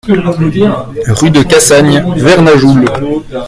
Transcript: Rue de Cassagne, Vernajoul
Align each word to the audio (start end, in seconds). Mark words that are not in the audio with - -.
Rue 1.19 1.29
de 1.29 1.43
Cassagne, 1.43 2.03
Vernajoul 2.17 2.85